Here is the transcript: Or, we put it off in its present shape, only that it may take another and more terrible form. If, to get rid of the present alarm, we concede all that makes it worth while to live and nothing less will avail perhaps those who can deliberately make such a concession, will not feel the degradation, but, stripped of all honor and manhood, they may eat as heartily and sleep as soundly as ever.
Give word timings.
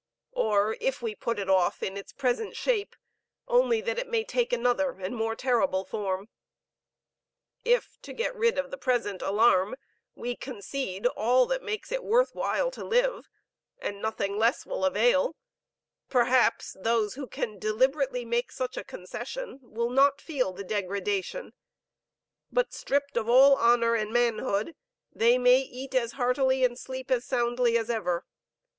Or, 0.31 0.75
we 0.99 1.13
put 1.13 1.37
it 1.37 1.47
off 1.47 1.83
in 1.83 1.95
its 1.95 2.11
present 2.11 2.55
shape, 2.57 2.95
only 3.47 3.81
that 3.81 3.99
it 3.99 4.09
may 4.09 4.23
take 4.23 4.51
another 4.51 4.89
and 4.99 5.15
more 5.15 5.35
terrible 5.35 5.85
form. 5.85 6.27
If, 7.63 7.99
to 8.01 8.11
get 8.11 8.35
rid 8.35 8.57
of 8.57 8.71
the 8.71 8.79
present 8.79 9.21
alarm, 9.21 9.75
we 10.15 10.35
concede 10.35 11.05
all 11.05 11.45
that 11.45 11.61
makes 11.61 11.91
it 11.91 12.03
worth 12.03 12.33
while 12.33 12.71
to 12.71 12.83
live 12.83 13.29
and 13.77 14.01
nothing 14.01 14.39
less 14.39 14.65
will 14.65 14.85
avail 14.85 15.35
perhaps 16.09 16.75
those 16.79 17.13
who 17.13 17.27
can 17.27 17.59
deliberately 17.59 18.25
make 18.25 18.51
such 18.51 18.77
a 18.77 18.83
concession, 18.83 19.59
will 19.61 19.91
not 19.91 20.19
feel 20.19 20.51
the 20.51 20.63
degradation, 20.63 21.53
but, 22.51 22.73
stripped 22.73 23.17
of 23.17 23.29
all 23.29 23.53
honor 23.55 23.93
and 23.93 24.11
manhood, 24.11 24.73
they 25.13 25.37
may 25.37 25.59
eat 25.59 25.93
as 25.93 26.13
heartily 26.13 26.63
and 26.63 26.79
sleep 26.79 27.11
as 27.11 27.23
soundly 27.23 27.77
as 27.77 27.87
ever. 27.91 28.25